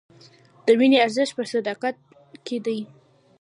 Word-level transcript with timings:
د 0.65 0.67
مینې 0.79 0.97
ارزښت 1.05 1.33
په 1.37 1.43
صداقت 1.53 1.95
کې 2.45 2.57
دی. 2.65 2.79